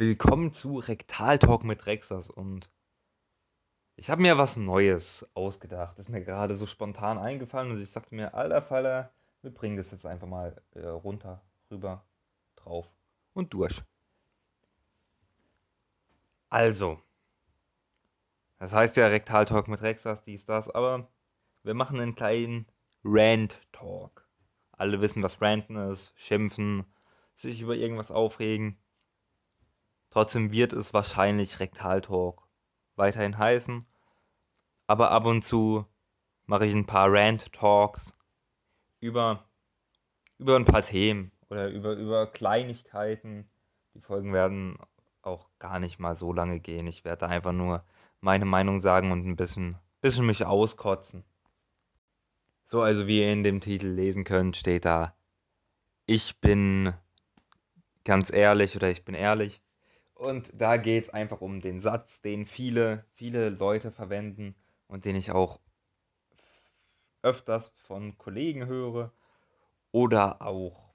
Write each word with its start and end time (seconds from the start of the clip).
Willkommen 0.00 0.52
zu 0.52 0.78
Rektal 0.78 1.40
Talk 1.40 1.64
mit 1.64 1.86
Rexas 1.86 2.30
und 2.30 2.70
ich 3.96 4.10
habe 4.10 4.22
mir 4.22 4.38
was 4.38 4.56
Neues 4.56 5.28
ausgedacht. 5.34 5.98
ist 5.98 6.08
mir 6.08 6.22
gerade 6.22 6.54
so 6.54 6.66
spontan 6.66 7.18
eingefallen 7.18 7.72
und 7.72 7.82
ich 7.82 7.92
dachte 7.92 8.14
mir, 8.14 8.32
alter 8.32 8.62
Faller, 8.62 9.10
wir 9.42 9.50
bringen 9.52 9.76
das 9.76 9.90
jetzt 9.90 10.06
einfach 10.06 10.28
mal 10.28 10.62
äh, 10.76 10.86
runter, 10.86 11.42
rüber, 11.68 12.04
drauf 12.54 12.88
und 13.34 13.52
durch. 13.52 13.82
Also, 16.48 17.02
das 18.60 18.72
heißt 18.72 18.96
ja 18.98 19.08
Rektal 19.08 19.46
Talk 19.46 19.66
mit 19.66 19.82
Rexas, 19.82 20.22
dies, 20.22 20.46
das, 20.46 20.70
aber 20.70 21.08
wir 21.64 21.74
machen 21.74 21.98
einen 21.98 22.14
kleinen 22.14 22.66
Rant 23.02 23.58
Talk. 23.72 24.28
Alle 24.70 25.00
wissen, 25.00 25.24
was 25.24 25.42
Ranten 25.42 25.74
ist, 25.90 26.12
schimpfen, 26.14 26.84
sich 27.34 27.62
über 27.62 27.74
irgendwas 27.74 28.12
aufregen. 28.12 28.78
Trotzdem 30.10 30.50
wird 30.50 30.72
es 30.72 30.94
wahrscheinlich 30.94 31.60
Rektaltalk 31.60 32.42
weiterhin 32.96 33.38
heißen. 33.38 33.86
Aber 34.86 35.10
ab 35.10 35.26
und 35.26 35.42
zu 35.42 35.86
mache 36.46 36.66
ich 36.66 36.74
ein 36.74 36.86
paar 36.86 37.12
Rant-Talks 37.12 38.16
über, 39.00 39.44
über 40.38 40.56
ein 40.56 40.64
paar 40.64 40.82
Themen 40.82 41.30
oder 41.50 41.68
über, 41.68 41.92
über 41.92 42.26
Kleinigkeiten. 42.26 43.48
Die 43.94 44.00
Folgen 44.00 44.32
werden 44.32 44.78
auch 45.22 45.48
gar 45.58 45.78
nicht 45.78 45.98
mal 45.98 46.16
so 46.16 46.32
lange 46.32 46.60
gehen. 46.60 46.86
Ich 46.86 47.04
werde 47.04 47.28
einfach 47.28 47.52
nur 47.52 47.84
meine 48.20 48.44
Meinung 48.44 48.80
sagen 48.80 49.12
und 49.12 49.26
ein 49.26 49.36
bisschen, 49.36 49.76
bisschen 50.00 50.26
mich 50.26 50.44
auskotzen. 50.44 51.24
So, 52.64 52.82
also 52.82 53.06
wie 53.06 53.20
ihr 53.20 53.32
in 53.32 53.42
dem 53.42 53.60
Titel 53.60 53.88
lesen 53.88 54.24
könnt, 54.24 54.56
steht 54.56 54.84
da, 54.84 55.14
ich 56.06 56.38
bin 56.40 56.92
ganz 58.04 58.32
ehrlich 58.32 58.76
oder 58.76 58.90
ich 58.90 59.04
bin 59.04 59.14
ehrlich. 59.14 59.60
Und 60.18 60.50
da 60.60 60.78
geht 60.78 61.04
es 61.04 61.10
einfach 61.10 61.40
um 61.40 61.60
den 61.60 61.80
Satz, 61.80 62.20
den 62.20 62.44
viele, 62.44 63.04
viele 63.14 63.50
Leute 63.50 63.92
verwenden 63.92 64.56
und 64.88 65.04
den 65.04 65.14
ich 65.14 65.30
auch 65.30 65.60
öfters 67.22 67.70
von 67.86 68.18
Kollegen 68.18 68.66
höre 68.66 69.12
oder 69.92 70.42
auch 70.42 70.92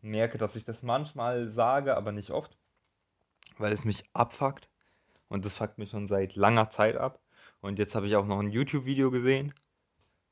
merke, 0.00 0.38
dass 0.38 0.56
ich 0.56 0.64
das 0.64 0.82
manchmal 0.82 1.50
sage, 1.52 1.94
aber 1.94 2.10
nicht 2.10 2.30
oft, 2.30 2.56
weil 3.58 3.72
es 3.72 3.84
mich 3.84 4.02
abfuckt. 4.14 4.70
Und 5.28 5.44
das 5.44 5.52
fuckt 5.52 5.76
mich 5.76 5.90
schon 5.90 6.06
seit 6.06 6.34
langer 6.34 6.70
Zeit 6.70 6.96
ab. 6.96 7.20
Und 7.60 7.78
jetzt 7.78 7.94
habe 7.94 8.06
ich 8.06 8.16
auch 8.16 8.26
noch 8.26 8.40
ein 8.40 8.50
YouTube-Video 8.50 9.10
gesehen, 9.10 9.52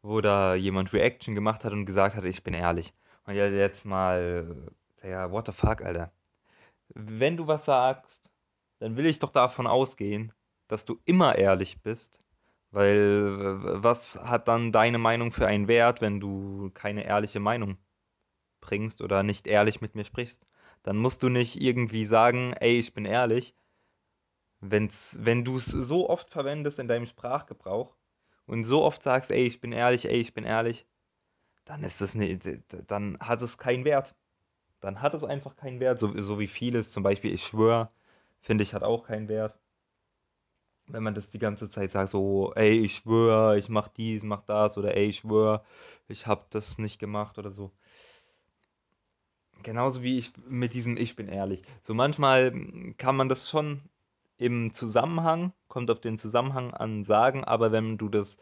wo 0.00 0.22
da 0.22 0.54
jemand 0.54 0.94
Reaction 0.94 1.34
gemacht 1.34 1.66
hat 1.66 1.74
und 1.74 1.84
gesagt 1.84 2.16
hat, 2.16 2.24
ich 2.24 2.42
bin 2.42 2.54
ehrlich. 2.54 2.94
Und 3.26 3.34
jetzt 3.34 3.84
mal, 3.84 4.72
ja, 5.02 5.30
what 5.30 5.46
the 5.46 5.52
fuck, 5.52 5.82
Alter 5.82 6.10
wenn 6.94 7.36
du 7.36 7.46
was 7.46 7.64
sagst, 7.64 8.30
dann 8.78 8.96
will 8.96 9.06
ich 9.06 9.18
doch 9.18 9.30
davon 9.30 9.66
ausgehen, 9.66 10.32
dass 10.68 10.84
du 10.84 11.00
immer 11.04 11.36
ehrlich 11.36 11.82
bist. 11.82 12.22
Weil 12.70 13.82
was 13.82 14.16
hat 14.16 14.48
dann 14.48 14.72
deine 14.72 14.98
Meinung 14.98 15.30
für 15.30 15.46
einen 15.46 15.68
Wert, 15.68 16.00
wenn 16.00 16.20
du 16.20 16.70
keine 16.72 17.04
ehrliche 17.04 17.38
Meinung 17.38 17.76
bringst 18.60 19.02
oder 19.02 19.22
nicht 19.22 19.46
ehrlich 19.46 19.80
mit 19.82 19.94
mir 19.94 20.04
sprichst? 20.04 20.46
Dann 20.82 20.96
musst 20.96 21.22
du 21.22 21.28
nicht 21.28 21.60
irgendwie 21.60 22.06
sagen, 22.06 22.54
ey, 22.54 22.78
ich 22.78 22.94
bin 22.94 23.04
ehrlich. 23.04 23.54
Wenn's, 24.60 25.18
wenn 25.20 25.44
du 25.44 25.58
es 25.58 25.66
so 25.66 26.08
oft 26.08 26.30
verwendest 26.30 26.78
in 26.78 26.88
deinem 26.88 27.06
Sprachgebrauch 27.06 27.94
und 28.46 28.64
so 28.64 28.82
oft 28.82 29.02
sagst, 29.02 29.30
ey, 29.30 29.44
ich 29.44 29.60
bin 29.60 29.72
ehrlich, 29.72 30.06
ey, 30.08 30.20
ich 30.20 30.32
bin 30.32 30.44
ehrlich, 30.44 30.86
dann 31.64 31.82
ist 31.82 32.00
das 32.00 32.14
nicht, 32.14 32.48
dann 32.86 33.18
hat 33.20 33.42
es 33.42 33.58
keinen 33.58 33.84
Wert 33.84 34.14
dann 34.82 35.00
hat 35.00 35.14
es 35.14 35.24
einfach 35.24 35.56
keinen 35.56 35.80
Wert, 35.80 35.98
so, 35.98 36.20
so 36.20 36.38
wie 36.38 36.48
vieles, 36.48 36.90
zum 36.90 37.02
Beispiel 37.02 37.32
ich 37.32 37.42
schwöre, 37.42 37.88
finde 38.40 38.64
ich, 38.64 38.74
hat 38.74 38.82
auch 38.82 39.06
keinen 39.06 39.28
Wert. 39.28 39.56
Wenn 40.88 41.04
man 41.04 41.14
das 41.14 41.30
die 41.30 41.38
ganze 41.38 41.70
Zeit 41.70 41.92
sagt, 41.92 42.10
so, 42.10 42.52
ey, 42.54 42.80
ich 42.80 42.96
schwöre, 42.96 43.56
ich 43.56 43.68
mach 43.68 43.88
dies, 43.88 44.24
mach 44.24 44.42
das, 44.42 44.76
oder 44.76 44.96
ey, 44.96 45.06
ich 45.06 45.18
schwöre, 45.18 45.64
ich 46.08 46.26
hab 46.26 46.50
das 46.50 46.78
nicht 46.78 46.98
gemacht 46.98 47.38
oder 47.38 47.52
so. 47.52 47.70
Genauso 49.62 50.02
wie 50.02 50.18
ich 50.18 50.32
mit 50.48 50.74
diesem 50.74 50.96
Ich 50.96 51.14
bin 51.14 51.28
ehrlich. 51.28 51.62
So 51.84 51.94
manchmal 51.94 52.52
kann 52.98 53.16
man 53.16 53.28
das 53.28 53.48
schon 53.48 53.82
im 54.36 54.72
Zusammenhang, 54.72 55.52
kommt 55.68 55.90
auf 55.92 56.00
den 56.00 56.18
Zusammenhang 56.18 56.74
an 56.74 57.04
sagen, 57.04 57.44
aber 57.44 57.70
wenn 57.70 57.96
du 57.96 58.08
das 58.08 58.38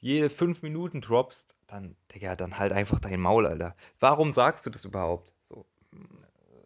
jede 0.00 0.30
fünf 0.30 0.62
Minuten 0.62 1.00
droppst, 1.00 1.54
dann, 1.68 1.94
Digga, 2.12 2.34
dann 2.34 2.58
halt 2.58 2.72
einfach 2.72 2.98
dein 2.98 3.20
Maul, 3.20 3.46
Alter. 3.46 3.76
Warum 4.00 4.32
sagst 4.32 4.66
du 4.66 4.70
das 4.70 4.84
überhaupt? 4.84 5.32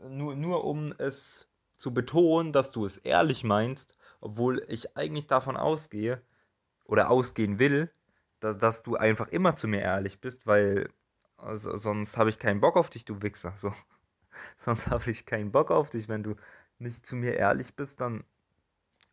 Nur, 0.09 0.37
nur 0.37 0.65
um 0.65 0.95
es 0.99 1.49
zu 1.77 1.93
betonen, 1.93 2.53
dass 2.53 2.71
du 2.71 2.85
es 2.85 2.99
ehrlich 2.99 3.45
meinst, 3.45 3.97
obwohl 4.21 4.65
ich 4.69 4.97
eigentlich 4.97 5.27
davon 5.27 5.57
ausgehe 5.57 6.23
oder 6.85 7.11
ausgehen 7.11 7.59
will, 7.59 7.91
dass, 8.41 8.59
dass 8.59 8.83
du 8.83 8.97
einfach 8.97 9.29
immer 9.29 9.57
zu 9.57 9.69
mir 9.69 9.81
ehrlich 9.81 10.21
bist, 10.21 10.47
weil 10.47 10.89
also, 11.37 11.77
sonst 11.77 12.17
habe 12.17 12.31
ich 12.31 12.39
keinen 12.39 12.61
Bock 12.61 12.77
auf 12.77 12.91
dich, 12.91 13.05
du 13.05 13.21
Wichser. 13.23 13.55
So. 13.57 13.73
Sonst 14.59 14.89
habe 14.89 15.11
ich 15.11 15.27
keinen 15.27 15.53
Bock 15.53 15.71
auf 15.71 15.91
dich, 15.91 16.09
wenn 16.09 16.23
du 16.23 16.37
nicht 16.79 17.05
zu 17.05 17.17
mir 17.17 17.35
ehrlich 17.35 17.75
bist, 17.75 18.01
dann 18.01 18.25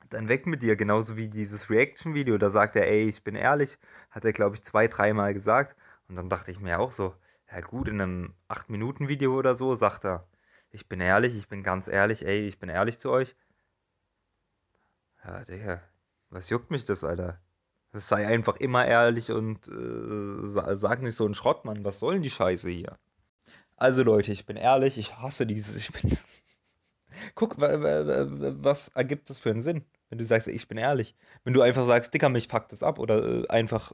dann 0.09 0.29
weg 0.29 0.45
mit 0.47 0.61
dir. 0.61 0.75
Genauso 0.75 1.17
wie 1.17 1.27
dieses 1.27 1.69
Reaction-Video, 1.69 2.37
da 2.37 2.49
sagt 2.49 2.75
er, 2.75 2.87
ey, 2.87 3.07
ich 3.07 3.23
bin 3.23 3.35
ehrlich, 3.35 3.77
hat 4.11 4.25
er, 4.25 4.33
glaube 4.33 4.55
ich, 4.55 4.63
zwei, 4.63 4.87
dreimal 4.87 5.33
gesagt. 5.33 5.75
Und 6.07 6.15
dann 6.15 6.29
dachte 6.29 6.51
ich 6.51 6.59
mir 6.59 6.79
auch 6.79 6.91
so, 6.91 7.15
ja 7.53 7.61
gut, 7.61 7.87
in 7.87 8.01
einem 8.01 8.33
8-Minuten-Video 8.49 9.37
oder 9.37 9.55
so 9.55 9.75
sagt 9.75 10.05
er, 10.05 10.27
ich 10.71 10.87
bin 10.87 10.99
ehrlich, 10.99 11.35
ich 11.35 11.47
bin 11.47 11.63
ganz 11.63 11.87
ehrlich, 11.87 12.25
ey, 12.25 12.47
ich 12.47 12.59
bin 12.59 12.69
ehrlich 12.69 12.97
zu 12.99 13.11
euch. 13.11 13.35
Ja, 15.23 15.43
Digga, 15.43 15.81
was 16.29 16.49
juckt 16.49 16.71
mich 16.71 16.85
das, 16.85 17.03
Alter? 17.03 17.39
Das 17.91 18.07
sei 18.07 18.27
einfach 18.27 18.57
immer 18.57 18.85
ehrlich 18.85 19.31
und 19.31 19.67
äh, 19.67 20.75
sag 20.75 21.01
nicht 21.01 21.15
so 21.15 21.27
ein 21.27 21.35
Schrottmann, 21.35 21.85
was 21.85 21.99
soll 21.99 22.13
denn 22.13 22.23
die 22.23 22.31
Scheiße 22.31 22.69
hier? 22.69 22.97
Also 23.77 24.03
Leute, 24.03 24.31
ich 24.31 24.45
bin 24.45 24.57
ehrlich, 24.57 24.97
ich 24.97 25.17
hasse 25.17 25.45
dieses, 25.45 25.75
ich 25.75 25.91
bin... 25.91 26.17
Guck, 27.35 27.59
was 27.59 28.87
ergibt 28.89 29.29
das 29.29 29.39
für 29.39 29.51
einen 29.51 29.61
Sinn? 29.61 29.85
wenn 30.13 30.19
du 30.19 30.25
sagst, 30.27 30.47
ich 30.47 30.67
bin 30.67 30.77
ehrlich. 30.77 31.15
Wenn 31.43 31.55
du 31.55 31.61
einfach 31.63 31.85
sagst, 31.85 32.13
Dicker, 32.13 32.29
mich 32.29 32.47
fuckt 32.47 32.71
das 32.71 32.83
ab 32.83 32.99
oder 32.99 33.23
äh, 33.23 33.47
einfach 33.47 33.93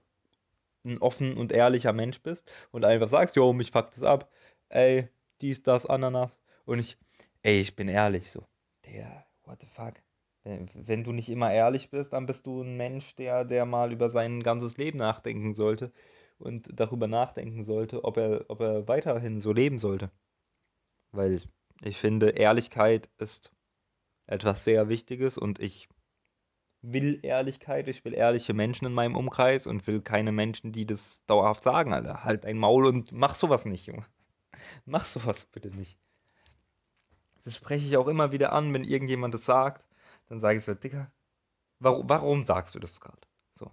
ein 0.86 0.98
offen 1.00 1.38
und 1.38 1.52
ehrlicher 1.52 1.94
Mensch 1.94 2.22
bist 2.22 2.50
und 2.72 2.86
einfach 2.86 3.10
sagst, 3.10 3.36
jo, 3.36 3.54
mich 3.54 3.72
fuckt 3.72 3.96
das 3.96 4.04
ab, 4.04 4.32
ey, 4.70 5.10
dies, 5.42 5.64
das, 5.64 5.86
Ananas 5.86 6.40
und 6.66 6.80
ich, 6.80 6.98
ey, 7.44 7.62
ich 7.62 7.76
bin 7.76 7.88
ehrlich, 7.88 8.32
so, 8.32 8.46
der, 8.86 9.26
what 9.44 9.60
the 9.62 9.68
fuck. 9.68 9.96
Wenn 10.44 11.04
du 11.04 11.12
nicht 11.12 11.30
immer 11.30 11.54
ehrlich 11.54 11.90
bist, 11.90 12.14
dann 12.14 12.26
bist 12.26 12.48
du 12.48 12.62
ein 12.62 12.78
Mensch, 12.78 13.14
der, 13.16 13.46
der 13.46 13.66
mal 13.66 13.92
über 13.92 14.10
sein 14.10 14.42
ganzes 14.42 14.78
Leben 14.78 14.98
nachdenken 14.98 15.54
sollte 15.54 15.92
und 16.40 16.70
darüber 16.74 17.08
nachdenken 17.08 17.64
sollte, 17.64 18.04
ob 18.04 18.18
er, 18.18 18.46
ob 18.48 18.62
er 18.62 18.88
weiterhin 18.88 19.42
so 19.42 19.52
leben 19.52 19.78
sollte. 19.78 20.10
Weil 21.12 21.42
ich 21.82 21.98
finde, 21.98 22.30
Ehrlichkeit 22.30 23.10
ist 23.18 23.52
etwas 24.28 24.64
sehr 24.64 24.90
Wichtiges 24.90 25.38
und 25.38 25.60
ich 25.60 25.90
will 26.82 27.20
Ehrlichkeit, 27.24 27.88
ich 27.88 28.06
will 28.06 28.14
ehrliche 28.14 28.54
Menschen 28.54 28.86
in 28.86 28.94
meinem 28.94 29.16
Umkreis 29.16 29.68
und 29.68 29.86
will 29.88 30.02
keine 30.02 30.32
Menschen, 30.32 30.72
die 30.72 30.86
das 30.86 31.24
dauerhaft 31.26 31.64
sagen, 31.64 31.94
Alter. 31.94 32.24
Halt 32.24 32.46
ein 32.46 32.58
Maul 32.58 32.86
und 32.86 33.12
mach 33.12 33.36
sowas 33.36 33.66
nicht, 33.66 33.86
Junge. 33.86 34.06
Mach 34.86 35.06
sowas 35.06 35.46
bitte 35.46 35.70
nicht. 35.70 35.98
Das 37.44 37.56
spreche 37.56 37.88
ich 37.88 37.98
auch 37.98 38.08
immer 38.08 38.32
wieder 38.32 38.52
an, 38.54 38.74
wenn 38.74 38.84
irgendjemand 38.84 39.34
das 39.34 39.46
sagt, 39.46 39.86
dann 40.28 40.40
sage 40.40 40.58
ich 40.58 40.66
so, 40.66 40.74
Dicker, 40.74 41.12
warum, 41.80 42.10
warum 42.10 42.46
sagst 42.46 42.76
du 42.76 42.80
das 42.80 43.00
gerade? 43.00 43.22
So. 43.56 43.72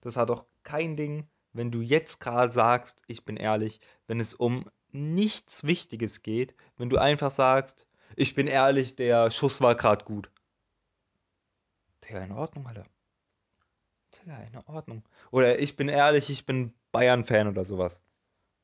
Das 0.00 0.16
hat 0.16 0.30
doch 0.30 0.46
kein 0.62 0.96
Ding, 0.96 1.28
wenn 1.52 1.70
du 1.70 1.80
jetzt 1.80 2.20
gerade 2.20 2.52
sagst, 2.52 3.02
ich 3.06 3.24
bin 3.24 3.36
ehrlich, 3.36 3.80
wenn 4.06 4.20
es 4.20 4.34
um 4.34 4.68
nichts 4.90 5.64
Wichtiges 5.64 6.22
geht, 6.22 6.54
wenn 6.76 6.90
du 6.90 6.98
einfach 6.98 7.30
sagst, 7.30 7.86
ich 8.16 8.34
bin 8.34 8.46
ehrlich, 8.46 8.96
der 8.96 9.30
Schuss 9.30 9.60
war 9.60 9.74
gerade 9.74 10.04
gut. 10.04 10.30
Digga, 12.04 12.22
in 12.22 12.32
Ordnung, 12.32 12.66
Alter. 12.66 12.84
Digga, 14.14 14.38
in 14.38 14.56
Ordnung. 14.66 15.02
Oder 15.30 15.58
ich 15.58 15.76
bin 15.76 15.88
ehrlich, 15.88 16.30
ich 16.30 16.46
bin 16.46 16.74
Bayern-Fan 16.92 17.48
oder 17.48 17.64
sowas. 17.64 18.00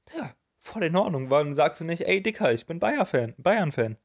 Digga, 0.08 0.34
voll 0.58 0.84
in 0.84 0.96
Ordnung. 0.96 1.31
Warum 1.31 1.54
sagst 1.54 1.81
du 1.81 1.84
nicht, 1.84 2.02
ey 2.02 2.22
Dicker, 2.22 2.52
ich 2.52 2.66
bin 2.66 2.81
Bayern-Fan, 2.81 3.34
Bayern-Fan? 3.38 3.96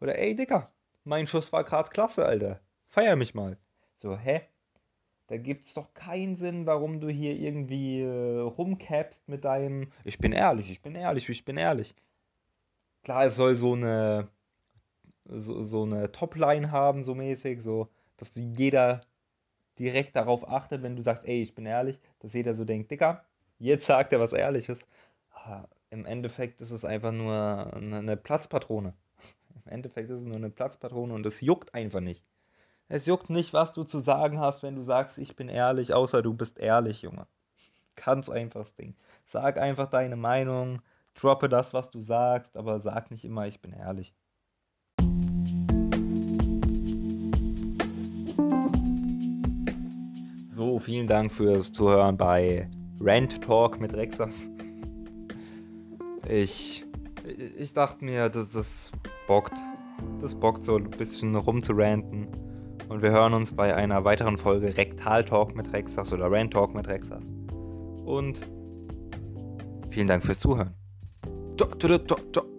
Oder 0.00 0.18
ey 0.18 0.34
Dicker, 0.34 0.72
mein 1.04 1.26
Schuss 1.26 1.52
war 1.52 1.64
gerade 1.64 1.90
klasse, 1.90 2.24
Alter. 2.24 2.60
Feier 2.88 3.16
mich 3.16 3.34
mal. 3.34 3.58
So, 3.96 4.16
hä? 4.16 4.42
Da 5.28 5.38
gibt's 5.38 5.72
doch 5.72 5.94
keinen 5.94 6.36
Sinn, 6.36 6.66
warum 6.66 7.00
du 7.00 7.08
hier 7.08 7.34
irgendwie 7.34 8.02
äh, 8.02 8.40
rumcapst 8.40 9.26
mit 9.28 9.44
deinem 9.44 9.90
Ich 10.04 10.18
bin 10.18 10.32
ehrlich, 10.32 10.70
ich 10.70 10.82
bin 10.82 10.94
ehrlich, 10.94 11.28
ich 11.30 11.44
bin 11.44 11.56
ehrlich. 11.56 11.94
Klar, 13.02 13.24
es 13.24 13.36
soll 13.36 13.54
so 13.54 13.72
eine 13.72 14.28
so, 15.24 15.62
so 15.62 15.84
eine 15.84 16.12
Topline 16.12 16.70
haben, 16.70 17.02
so 17.02 17.14
mäßig, 17.14 17.62
so 17.62 17.88
dass 18.24 18.34
jeder 18.56 19.02
direkt 19.78 20.16
darauf 20.16 20.48
achtet, 20.48 20.82
wenn 20.82 20.96
du 20.96 21.02
sagst, 21.02 21.24
ey, 21.26 21.42
ich 21.42 21.54
bin 21.54 21.66
ehrlich, 21.66 22.00
dass 22.20 22.32
jeder 22.32 22.54
so 22.54 22.64
denkt, 22.64 22.90
Dicker, 22.90 23.24
jetzt 23.58 23.86
sagt 23.86 24.12
er 24.12 24.20
was 24.20 24.32
Ehrliches. 24.32 24.78
Aber 25.30 25.68
Im 25.90 26.06
Endeffekt 26.06 26.60
ist 26.60 26.70
es 26.70 26.84
einfach 26.84 27.12
nur 27.12 27.70
eine 27.74 28.16
Platzpatrone. 28.16 28.94
Im 29.66 29.72
Endeffekt 29.72 30.10
ist 30.10 30.20
es 30.20 30.24
nur 30.24 30.36
eine 30.36 30.50
Platzpatrone 30.50 31.12
und 31.12 31.26
es 31.26 31.40
juckt 31.40 31.74
einfach 31.74 32.00
nicht. 32.00 32.24
Es 32.88 33.06
juckt 33.06 33.28
nicht, 33.30 33.52
was 33.52 33.72
du 33.72 33.84
zu 33.84 33.98
sagen 33.98 34.40
hast, 34.40 34.62
wenn 34.62 34.76
du 34.76 34.82
sagst, 34.82 35.18
ich 35.18 35.36
bin 35.36 35.48
ehrlich, 35.48 35.92
außer 35.92 36.22
du 36.22 36.34
bist 36.34 36.58
ehrlich, 36.58 37.02
Junge. 37.02 37.26
Ganz 37.96 38.30
einfaches 38.30 38.74
Ding. 38.74 38.94
Sag 39.24 39.58
einfach 39.58 39.90
deine 39.90 40.16
Meinung, 40.16 40.80
droppe 41.14 41.48
das, 41.48 41.74
was 41.74 41.90
du 41.90 42.00
sagst, 42.00 42.56
aber 42.56 42.80
sag 42.80 43.10
nicht 43.10 43.24
immer, 43.24 43.46
ich 43.46 43.60
bin 43.60 43.72
ehrlich. 43.72 44.14
Vielen 50.84 51.06
Dank 51.06 51.32
fürs 51.32 51.72
Zuhören 51.72 52.16
bei 52.16 52.68
Rant 53.00 53.42
Talk 53.42 53.80
mit 53.80 53.94
Rexas. 53.94 54.44
Ich, 56.28 56.84
ich 57.56 57.72
dachte 57.72 58.04
mir, 58.04 58.28
dass 58.28 58.52
das 58.52 58.92
bockt. 59.26 59.54
Das 60.20 60.34
bockt 60.34 60.62
so 60.62 60.76
ein 60.76 60.90
bisschen 60.90 61.34
rumzuranten. 61.34 62.28
Und 62.88 63.02
wir 63.02 63.10
hören 63.10 63.32
uns 63.32 63.52
bei 63.52 63.74
einer 63.74 64.04
weiteren 64.04 64.36
Folge 64.36 64.76
Rektal 64.76 65.24
Talk 65.24 65.56
mit 65.56 65.72
Rexas 65.72 66.12
oder 66.12 66.30
Rant 66.30 66.52
Talk 66.52 66.74
mit 66.74 66.86
Rexas. 66.86 67.26
Und 68.04 68.40
vielen 69.90 70.06
Dank 70.06 70.22
fürs 70.22 70.40
Zuhören. 70.40 70.74
Ciao, 71.56 71.68
ciao, 71.78 71.98
ciao, 71.98 72.18
ciao. 72.30 72.53